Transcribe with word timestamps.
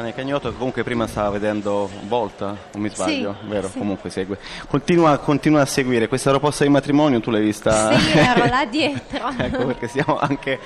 Tania 0.00 0.14
Cagnotto 0.14 0.48
che 0.50 0.56
comunque 0.56 0.82
prima 0.82 1.06
stava 1.06 1.28
vedendo 1.28 1.88
Volta, 2.08 2.56
non 2.72 2.82
mi 2.82 2.88
sbaglio, 2.88 3.36
Sì, 3.42 3.48
vero? 3.48 3.68
sì. 3.68 3.76
Comunque 3.78 4.08
segue. 4.08 4.38
Continua, 4.66 5.18
continua 5.18 5.60
a 5.60 5.66
seguire. 5.66 6.08
Questa 6.08 6.30
proposta 6.30 6.64
di 6.64 6.70
matrimonio 6.70 7.20
tu 7.20 7.30
l'hai 7.30 7.42
vista? 7.42 7.92
Sì, 7.98 8.16
ero 8.18 8.46
là 8.46 8.64
dietro. 8.64 9.28
ecco 9.36 9.66
perché 9.66 9.88
stiamo 9.88 10.18
anche 10.18 10.58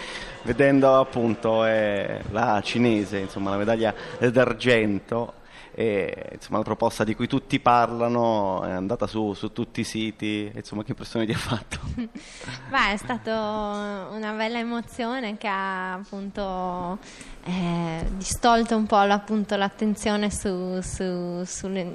vedendo 0.43 1.01
appunto 1.01 1.65
eh, 1.67 2.21
la 2.31 2.61
cinese, 2.63 3.19
insomma 3.19 3.51
la 3.51 3.57
medaglia 3.57 3.93
d'argento. 4.19 5.33
E, 5.77 6.31
insomma, 6.35 6.59
la 6.59 6.65
proposta 6.65 7.03
di 7.03 7.17
cui 7.17 7.27
tutti 7.27 7.59
parlano 7.59 8.63
è 8.63 8.71
andata 8.71 9.07
su, 9.07 9.35
su 9.35 9.53
tutti 9.53 9.81
i 9.81 9.85
siti. 9.85 10.51
Insomma, 10.55 10.83
che 10.83 10.91
impressione 10.91 11.27
ti 11.27 11.33
ha 11.33 11.37
fatto? 11.37 11.79
Beh, 11.95 12.93
è 12.93 12.97
stata 12.97 14.09
una 14.11 14.33
bella 14.33 14.59
emozione 14.59 15.37
che 15.37 15.49
ha 15.49 15.95
appunto 15.95 16.99
eh, 17.45 18.07
distolto 18.17 18.77
un 18.77 18.87
po' 18.87 18.97
appunto, 18.97 19.57
l'attenzione 19.57 20.31
su- 20.31 20.81
su- 20.81 21.43
sulle, 21.45 21.87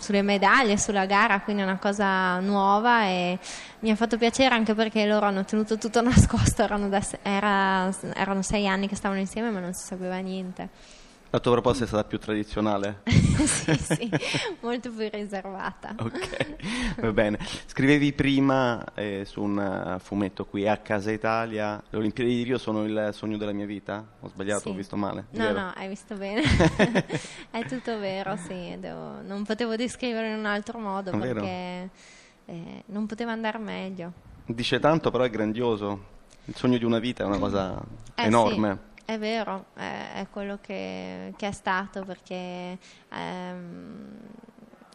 sulle 0.00 0.22
medaglie, 0.22 0.78
sulla 0.78 1.06
gara, 1.06 1.40
quindi 1.40 1.62
è 1.62 1.64
una 1.64 1.78
cosa 1.78 2.40
nuova 2.40 3.04
e 3.04 3.38
mi 3.80 3.90
ha 3.90 3.96
fatto 3.96 4.16
piacere 4.18 4.54
anche 4.54 4.74
perché 4.74 5.04
loro 5.06 5.26
hanno 5.26 5.44
tenuto 5.44 5.78
tutto 5.78 6.00
nascosto, 6.02 6.62
erano, 6.62 6.88
da 6.88 7.00
era- 7.22 7.94
erano 8.14 8.42
sei 8.42 8.66
anni 8.66 8.88
che 8.88 8.96
stavano 8.96 9.20
insieme 9.20 9.50
ma 9.50 9.60
non 9.60 9.74
si 9.74 9.84
sapeva 9.84 10.16
niente. 10.18 10.70
La 11.36 11.42
tua 11.42 11.52
proposta 11.52 11.84
è 11.84 11.86
stata 11.86 12.04
più 12.04 12.18
tradizionale? 12.18 13.02
sì, 13.04 13.74
sì, 13.76 14.10
molto 14.60 14.90
più 14.90 15.06
riservata. 15.12 15.94
Ok, 15.98 17.00
va 17.02 17.12
bene. 17.12 17.38
Scrivevi 17.66 18.14
prima 18.14 18.82
eh, 18.94 19.24
su 19.26 19.42
un 19.42 19.98
fumetto 20.00 20.46
qui 20.46 20.66
a 20.66 20.78
Casa 20.78 21.10
Italia, 21.10 21.82
le 21.90 21.98
Olimpiadi 21.98 22.36
di 22.36 22.42
Rio 22.42 22.56
sono 22.56 22.84
il 22.84 23.10
sogno 23.12 23.36
della 23.36 23.52
mia 23.52 23.66
vita? 23.66 24.02
Ho 24.20 24.28
sbagliato, 24.28 24.60
Sì. 24.62 24.68
ho 24.70 24.72
visto 24.72 24.96
male? 24.96 25.26
No, 25.32 25.44
Vero? 25.44 25.58
no, 25.60 25.72
hai 25.76 25.88
visto 25.88 26.14
bene. 26.14 26.40
è 27.50 27.66
tutto 27.66 27.98
vero, 27.98 28.34
sì. 28.38 28.74
devo- 28.78 29.20
non 29.20 29.44
potevo 29.44 29.76
descrivere 29.76 30.30
in 30.30 30.38
un 30.38 30.46
altro 30.46 30.78
modo 30.78 31.10
È 31.10 31.16
vero? 31.18 31.34
perché 31.42 31.90
eh, 32.46 32.82
non 32.86 33.04
poteva 33.04 33.32
andare 33.32 33.58
meglio. 33.58 34.10
Dice 34.46 34.80
tanto, 34.80 35.10
però 35.10 35.24
è 35.24 35.28
grandioso. 35.28 36.14
Il 36.46 36.54
sogno 36.56 36.78
di 36.78 36.84
una 36.86 36.98
vita 36.98 37.24
è 37.24 37.26
una 37.26 37.36
cosa 37.38 37.78
Eh, 38.14 38.22
enorme. 38.24 38.78
sì, 38.94 38.94
è 39.06 39.18
vero, 39.18 39.66
è, 39.74 40.14
è 40.16 40.26
quello 40.30 40.58
che, 40.60 41.32
che 41.36 41.48
è 41.48 41.52
stato 41.52 42.04
perché 42.04 42.76
ehm, 43.12 44.18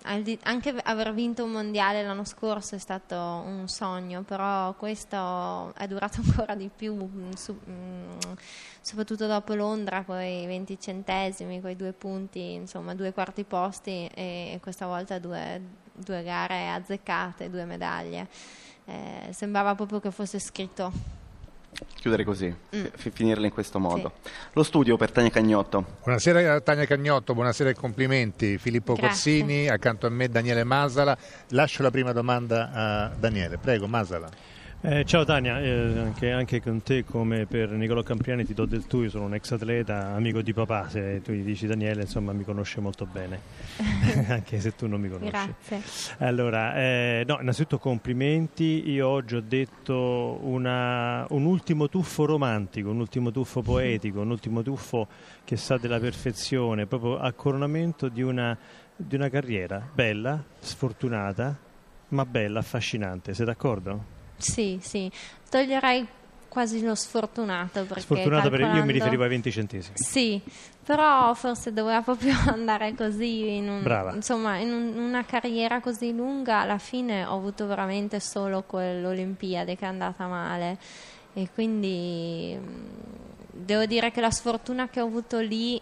anche 0.04 0.76
aver 0.84 1.14
vinto 1.14 1.44
un 1.46 1.52
mondiale 1.52 2.04
l'anno 2.04 2.26
scorso 2.26 2.76
è 2.76 2.78
stato 2.78 3.16
un 3.16 3.68
sogno, 3.68 4.24
però 4.24 4.74
questo 4.74 5.74
è 5.76 5.88
durato 5.88 6.20
ancora 6.26 6.56
di 6.56 6.70
più, 6.76 6.94
mm, 6.96 7.32
su- 7.32 7.58
mm, 7.70 8.20
soprattutto 8.82 9.28
dopo 9.28 9.54
Londra, 9.54 10.04
con 10.04 10.22
i 10.22 10.46
20 10.46 10.78
centesimi, 10.80 11.62
con 11.62 11.70
i 11.70 11.76
due 11.78 11.94
punti, 11.94 12.54
insomma 12.54 12.94
due 12.94 13.14
quarti 13.14 13.46
posti 13.46 14.10
e 14.14 14.60
questa 14.62 14.88
volta 14.88 15.20
due, 15.20 15.62
due 15.94 16.22
gare 16.22 16.70
azzeccate, 16.70 17.50
due 17.50 17.64
medaglie. 17.64 18.28
Eh, 18.86 19.30
sembrava 19.32 19.74
proprio 19.76 20.02
che 20.02 20.12
fosse 20.12 20.40
scritto 20.40 21.21
Chiudere 21.96 22.24
così, 22.24 22.48
Mm. 22.76 22.86
fi- 22.96 23.12
finirla 23.12 23.46
in 23.46 23.52
questo 23.52 23.80
modo. 23.80 24.14
Lo 24.54 24.64
studio 24.64 24.98
per 24.98 25.12
Tania 25.12 25.30
Cagnotto. 25.30 25.86
Buonasera 26.04 26.56
a 26.56 26.60
Tania 26.62 26.86
Cagnotto, 26.86 27.34
buonasera 27.34 27.70
e 27.70 27.74
complimenti. 27.76 28.58
Filippo 28.58 28.94
Grazie. 28.94 29.40
Corsini, 29.40 29.68
accanto 29.70 30.08
a 30.08 30.10
me 30.10 30.28
Daniele 30.28 30.64
Masala. 30.64 31.18
Lascio 31.50 31.82
la 31.84 31.92
prima 31.92 32.12
domanda 32.12 32.72
a 32.74 33.08
Daniele. 33.18 33.58
Prego, 33.58 33.88
Masala. 33.88 34.30
Eh, 34.84 35.04
ciao 35.06 35.24
Tania, 35.24 35.62
eh, 35.62 36.00
anche, 36.00 36.32
anche 36.32 36.60
con 36.60 36.82
te 36.82 37.06
come 37.06 37.46
per 37.46 37.70
Nicolò 37.70 38.02
Campriani 38.02 38.44
ti 38.46 38.56
do 38.56 38.66
del 38.66 38.88
tu, 38.88 39.04
io 39.04 39.12
sono 39.12 39.26
un 39.26 39.36
ex 39.36 39.52
atleta, 39.52 40.08
amico 40.16 40.42
di 40.42 40.54
papà, 40.54 40.90
se 40.90 41.22
tu 41.22 41.34
gli 41.34 41.44
dici 41.44 41.68
Daniele 41.68 42.02
insomma 42.02 42.34
mi 42.34 42.44
conosce 42.44 42.82
molto 42.82 43.06
bene, 43.06 43.40
anche 44.28 44.60
se 44.60 44.76
tu 44.76 44.88
non 44.88 45.00
mi 45.00 45.08
conosci. 45.08 45.30
Grazie. 45.30 45.82
Allora, 46.26 46.76
eh, 46.78 47.24
no, 47.28 47.38
innanzitutto 47.42 47.78
complimenti, 47.78 48.90
io 48.90 49.08
oggi 49.08 49.36
ho 49.36 49.44
detto 49.48 50.40
una- 50.42 51.28
un 51.30 51.46
ultimo 51.46 51.88
tuffo 51.88 52.26
romantico, 52.26 52.90
un 52.90 53.00
ultimo 53.02 53.30
tuffo 53.30 53.62
poetico, 53.62 54.22
un 54.22 54.32
ultimo 54.32 54.64
tuffo 54.64 55.08
che 55.44 55.58
sa 55.58 55.78
della 55.78 56.00
perfezione, 56.00 56.88
proprio 56.88 57.20
a 57.20 57.32
coronamento 57.34 58.10
di 58.10 58.24
una, 58.24 58.58
di 58.96 59.14
una 59.14 59.30
carriera 59.30 59.80
bella, 59.94 60.44
sfortunata, 60.58 61.56
ma 62.08 62.26
bella, 62.26 62.58
affascinante, 62.62 63.36
sei 63.36 63.46
d'accordo? 63.46 64.18
Sì, 64.42 64.80
sì, 64.82 65.12
toglierei 65.50 66.08
quasi 66.48 66.82
lo 66.82 66.96
sfortunato 66.96 67.86
perché 67.86 68.02
Sfortunato 68.02 68.50
per 68.50 68.60
io 68.60 68.66
mi 68.66 68.72
calcolando- 68.74 68.92
riferivo 68.94 69.24
ai 69.24 69.30
20 69.30 69.52
centesimi. 69.52 69.96
Sì, 69.98 70.42
però 70.84 71.34
forse 71.34 71.72
doveva 71.72 72.02
proprio 72.04 72.34
andare 72.48 72.94
così, 72.96 73.56
in 73.56 73.70
un- 73.70 73.84
Brava. 73.84 74.14
insomma, 74.14 74.58
in 74.58 74.72
un- 74.74 74.98
una 74.98 75.24
carriera 75.24 75.80
così 75.80 76.14
lunga, 76.14 76.60
alla 76.60 76.78
fine 76.78 77.26
ho 77.26 77.36
avuto 77.38 77.68
veramente 77.68 78.20
solo 78.20 78.64
quell'Olimpiade 78.64 79.78
che 79.78 79.86
è 79.86 79.88
andata 79.88 80.28
male 80.28 80.78
e 81.34 81.48
quindi 81.54 82.58
mh, 82.60 83.64
devo 83.64 83.86
dire 83.86 84.12
che 84.12 84.20
la 84.20 84.32
sfortuna 84.32 84.90
che 84.90 85.00
ho 85.00 85.06
avuto 85.06 85.40
lì 85.40 85.82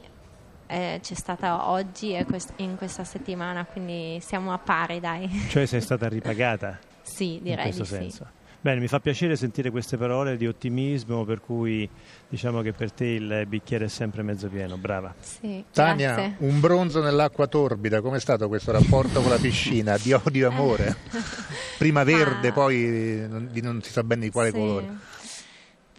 eh, 0.71 0.99
c'è 1.01 1.15
stata 1.15 1.69
oggi 1.69 2.13
e 2.13 2.25
quest- 2.25 2.53
in 2.57 2.75
questa 2.77 3.03
settimana, 3.03 3.65
quindi 3.65 4.19
siamo 4.21 4.53
a 4.53 4.59
pari, 4.59 4.99
dai. 4.99 5.27
Cioè 5.49 5.65
sei 5.65 5.81
stata 5.81 6.07
ripagata 6.07 6.77
sì, 7.01 7.37
in 7.37 7.43
direi 7.43 7.73
questo 7.73 7.97
di 7.97 8.11
sì. 8.11 8.23
Bene, 8.61 8.81
mi 8.81 8.87
fa 8.89 8.99
piacere 8.99 9.37
sentire 9.37 9.69
queste 9.71 9.95
parole 9.95 10.35
di 10.35 10.45
ottimismo 10.45 11.23
per 11.23 11.39
cui 11.39 11.87
diciamo 12.27 12.61
che 12.61 12.73
per 12.73 12.91
te 12.91 13.05
il 13.05 13.45
bicchiere 13.47 13.85
è 13.85 13.87
sempre 13.87 14.21
mezzo 14.21 14.49
pieno, 14.49 14.75
brava. 14.75 15.15
Sì, 15.17 15.63
Tania, 15.71 16.13
grazie. 16.13 16.35
un 16.39 16.59
bronzo 16.59 17.01
nell'acqua 17.01 17.47
torbida, 17.47 18.01
com'è 18.01 18.19
stato 18.19 18.49
questo 18.49 18.73
rapporto 18.73 19.21
con 19.21 19.29
la 19.31 19.37
piscina? 19.37 19.97
Di 19.97 20.11
odio 20.11 20.49
e 20.49 20.53
amore? 20.53 20.97
Prima 21.79 22.03
verde, 22.03 22.49
Ah. 22.49 22.51
poi 22.51 23.25
non 23.29 23.79
si 23.81 23.91
sa 23.93 24.03
bene 24.03 24.23
di 24.25 24.29
quale 24.31 24.49
Sì. 24.51 24.57
colore. 24.57 24.87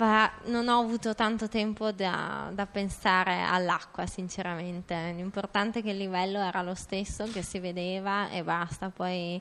Ma 0.00 0.30
non 0.44 0.68
ho 0.68 0.80
avuto 0.80 1.14
tanto 1.14 1.46
tempo 1.46 1.92
da, 1.92 2.50
da 2.54 2.64
pensare 2.64 3.42
all'acqua, 3.42 4.06
sinceramente. 4.06 4.94
L'importante 5.14 5.80
è 5.80 5.82
che 5.82 5.90
il 5.90 5.98
livello 5.98 6.38
era 6.38 6.62
lo 6.62 6.74
stesso, 6.74 7.24
che 7.24 7.42
si 7.42 7.58
vedeva 7.58 8.30
e 8.30 8.42
basta. 8.42 8.88
Poi 8.88 9.38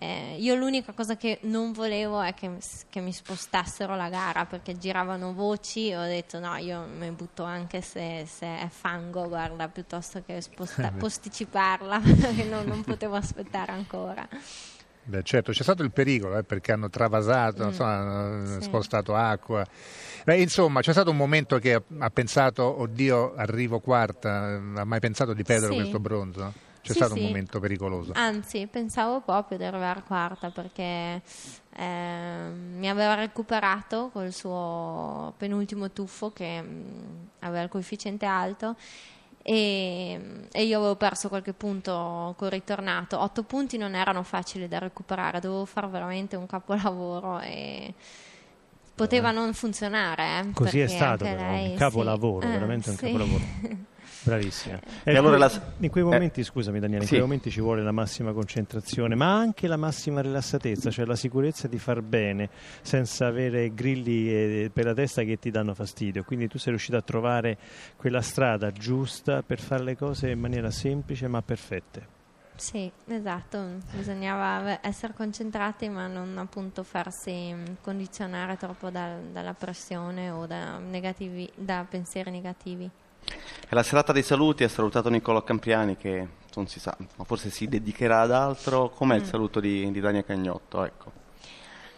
eh, 0.00 0.34
io 0.36 0.56
l'unica 0.56 0.94
cosa 0.94 1.16
che 1.16 1.38
non 1.42 1.70
volevo 1.70 2.20
è 2.20 2.34
che, 2.34 2.50
che 2.88 3.00
mi 3.00 3.12
spostassero 3.12 3.94
la 3.94 4.08
gara 4.08 4.46
perché 4.46 4.76
giravano 4.76 5.32
voci 5.32 5.90
e 5.90 5.96
ho 5.96 6.02
detto 6.02 6.40
no, 6.40 6.56
io 6.56 6.86
mi 6.92 7.08
butto 7.12 7.44
anche 7.44 7.80
se, 7.80 8.26
se 8.26 8.46
è 8.46 8.68
fango, 8.68 9.28
guarda, 9.28 9.68
piuttosto 9.68 10.24
che 10.26 10.40
sposta- 10.40 10.90
posticiparla 10.98 12.00
perché 12.02 12.42
non, 12.42 12.66
non 12.66 12.82
potevo 12.82 13.14
aspettare 13.14 13.70
ancora. 13.70 14.28
Beh, 15.02 15.22
certo, 15.22 15.50
c'è 15.52 15.62
stato 15.62 15.82
il 15.82 15.90
pericolo 15.92 16.36
eh, 16.38 16.44
perché 16.44 16.72
hanno 16.72 16.88
travasato, 16.90 17.64
Mm. 17.64 17.66
insomma, 17.68 17.94
hanno 17.96 18.46
Sì. 18.60 18.62
spostato 18.62 19.14
acqua. 19.14 19.64
Beh, 20.24 20.40
insomma, 20.40 20.80
c'è 20.82 20.92
stato 20.92 21.10
un 21.10 21.16
momento 21.16 21.58
che 21.58 21.74
ha, 21.74 21.82
ha 22.00 22.10
pensato, 22.10 22.62
oddio, 22.80 23.34
arrivo 23.34 23.80
quarta, 23.80 24.60
ha 24.76 24.84
mai 24.84 25.00
pensato 25.00 25.32
di 25.32 25.42
perdere 25.42 25.70
Sì. 25.72 25.78
questo 25.78 25.98
bronzo? 25.98 26.52
C'è 26.82 26.92
Sì, 26.92 26.98
stato 26.98 27.14
un 27.14 27.22
momento 27.22 27.60
pericoloso. 27.60 28.12
Anzi, 28.14 28.66
pensavo 28.66 29.20
proprio 29.20 29.58
di 29.58 29.64
arrivare 29.64 30.02
quarta 30.02 30.50
perché 30.50 31.20
ehm, 31.76 32.76
mi 32.78 32.88
aveva 32.88 33.14
recuperato 33.14 34.08
col 34.12 34.32
suo 34.32 35.34
penultimo 35.36 35.90
tuffo 35.90 36.30
che 36.32 36.62
mm, 36.62 36.82
aveva 37.40 37.62
il 37.62 37.68
coefficiente 37.68 38.24
alto 38.24 38.76
e, 39.42 40.20
e 40.52 40.64
io 40.64 40.78
avevo 40.78 40.96
perso 40.96 41.28
qualche 41.28 41.52
punto 41.52 42.34
col 42.36 42.50
ritornato. 42.50 43.18
Otto 43.20 43.42
punti 43.42 43.76
non 43.76 43.94
erano 43.94 44.22
facili 44.22 44.68
da 44.68 44.78
recuperare, 44.78 45.40
dovevo 45.40 45.64
fare 45.64 45.86
veramente 45.88 46.36
un 46.36 46.46
capolavoro 46.46 47.40
e 47.40 47.94
poteva 48.94 49.30
non 49.30 49.52
funzionare. 49.54 50.40
eh, 50.40 50.52
Così 50.52 50.80
è 50.80 50.86
stato, 50.86 51.24
però, 51.24 51.40
lei, 51.40 51.70
un 51.70 51.76
capolavoro, 51.76 52.46
sì. 52.46 52.52
Eh, 52.52 52.52
veramente 52.52 52.90
un 52.90 52.96
sì. 52.96 53.04
capolavoro. 53.04 53.44
Bravissima. 54.22 54.78
E 55.02 55.16
allora 55.16 55.34
in, 55.34 55.40
la- 55.40 55.62
in 55.78 55.90
quei 55.90 56.04
momenti, 56.04 56.44
scusami 56.44 56.78
Daniele, 56.78 57.02
in 57.02 57.06
Sì. 57.08 57.14
quei 57.14 57.22
momenti 57.24 57.50
ci 57.50 57.60
vuole 57.60 57.82
la 57.82 57.92
massima 57.92 58.32
concentrazione, 58.32 59.14
ma 59.14 59.34
anche 59.34 59.66
la 59.66 59.76
massima 59.78 60.20
rilassatezza, 60.20 60.90
cioè 60.90 61.06
la 61.06 61.16
sicurezza 61.16 61.68
di 61.68 61.78
far 61.78 62.02
bene 62.02 62.50
senza 62.82 63.26
avere 63.26 63.72
grilli 63.72 64.28
eh, 64.30 64.70
per 64.72 64.84
la 64.84 64.94
testa 64.94 65.22
che 65.22 65.38
ti 65.38 65.50
danno 65.50 65.72
fastidio. 65.74 66.22
Quindi 66.24 66.48
tu 66.48 66.58
sei 66.58 66.72
riuscito 66.72 66.96
a 66.98 67.02
trovare 67.02 67.56
quella 67.96 68.20
strada 68.20 68.70
giusta 68.72 69.42
per 69.42 69.58
fare 69.58 69.82
le 69.84 69.96
cose 69.96 70.28
in 70.30 70.38
maniera 70.38 70.70
semplice 70.70 71.26
ma 71.26 71.40
perfette. 71.40 72.18
Sì, 72.56 72.92
esatto, 73.06 73.78
bisognava 73.96 74.80
essere 74.86 75.14
concentrati 75.14 75.88
ma 75.88 76.06
non 76.08 76.36
appunto 76.36 76.82
farsi 76.82 77.54
mh, 77.54 77.76
condizionare 77.80 78.58
troppo 78.58 78.90
dal- 78.90 79.28
dalla 79.32 79.54
pressione 79.54 80.28
o 80.30 80.44
da, 80.44 80.76
negativi- 80.78 81.50
da 81.54 81.86
pensieri 81.88 82.30
negativi. 82.30 82.90
È 83.68 83.74
la 83.74 83.82
serata 83.82 84.12
dei 84.12 84.22
saluti, 84.22 84.64
ha 84.64 84.68
salutato 84.68 85.08
Niccolò 85.10 85.42
Campriani 85.44 85.96
che 85.96 86.26
non 86.54 86.66
si 86.66 86.80
sa, 86.80 86.96
ma 87.16 87.24
forse 87.24 87.50
si 87.50 87.68
dedicherà 87.68 88.22
ad 88.22 88.32
altro. 88.32 88.90
Com'è 88.90 89.14
il 89.16 89.22
Mm. 89.22 89.26
saluto 89.26 89.60
di, 89.60 89.90
di 89.90 90.00
Tania 90.00 90.24
Cagnotto? 90.24 90.84
Ecco. 90.84 91.12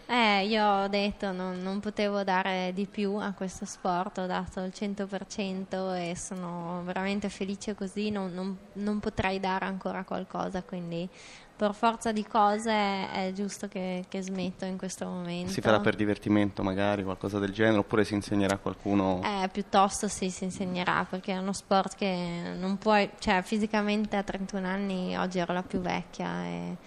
Eh, 0.05 0.45
io 0.45 0.65
ho 0.65 0.87
detto 0.87 1.31
non, 1.31 1.61
non 1.61 1.79
potevo 1.79 2.23
dare 2.23 2.71
di 2.73 2.85
più 2.85 3.15
a 3.15 3.31
questo 3.31 3.65
sport, 3.65 4.17
ho 4.19 4.25
dato 4.25 4.59
il 4.61 4.73
100% 4.75 5.95
e 5.95 6.15
sono 6.15 6.81
veramente 6.83 7.29
felice 7.29 7.73
così, 7.73 8.09
non, 8.09 8.33
non, 8.33 8.57
non 8.73 8.99
potrei 8.99 9.39
dare 9.39 9.65
ancora 9.65 10.03
qualcosa, 10.03 10.61
quindi 10.61 11.09
per 11.55 11.73
forza 11.73 12.11
di 12.11 12.25
cose 12.25 12.71
è 12.71 13.31
giusto 13.33 13.67
che, 13.67 14.05
che 14.09 14.21
smetto 14.21 14.65
in 14.65 14.77
questo 14.77 15.05
momento. 15.05 15.51
Si 15.51 15.61
farà 15.61 15.79
per 15.79 15.95
divertimento 15.95 16.63
magari, 16.63 17.03
qualcosa 17.03 17.39
del 17.39 17.53
genere, 17.53 17.77
oppure 17.77 18.03
si 18.03 18.15
insegnerà 18.15 18.55
a 18.55 18.57
qualcuno? 18.57 19.21
Eh, 19.23 19.47
piuttosto 19.49 20.07
sì, 20.07 20.29
si 20.29 20.43
insegnerà, 20.43 21.05
perché 21.09 21.33
è 21.33 21.37
uno 21.37 21.53
sport 21.53 21.95
che 21.95 22.53
non 22.57 22.77
puoi, 22.77 23.09
cioè 23.19 23.41
fisicamente 23.43 24.17
a 24.17 24.23
31 24.23 24.67
anni 24.67 25.15
oggi 25.15 25.39
ero 25.39 25.53
la 25.53 25.63
più 25.63 25.79
vecchia 25.79 26.43
e 26.43 26.77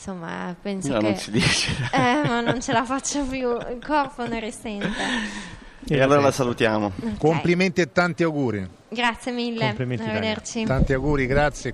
insomma 0.00 0.56
penso 0.60 0.92
No, 0.94 0.98
che... 0.98 1.04
non 1.08 1.16
si 1.16 1.30
dice. 1.30 1.70
Eh, 1.92 2.26
ma 2.26 2.40
non 2.40 2.60
ce 2.62 2.72
la 2.72 2.84
faccio 2.84 3.22
più, 3.24 3.50
il 3.52 3.78
corpo 3.84 4.26
ne 4.26 4.40
risente. 4.40 4.88
E 5.86 6.00
allora 6.00 6.20
la 6.20 6.30
salutiamo. 6.32 6.86
Ok. 7.02 7.18
Complimenti 7.18 7.82
e 7.82 7.92
tanti 7.92 8.22
auguri. 8.22 8.66
Grazie 8.88 9.30
mille, 9.32 9.66
Complimenti, 9.66 10.02
arrivederci. 10.02 10.64
Tanti 10.64 10.92
auguri, 10.94 11.26
grazie. 11.26 11.68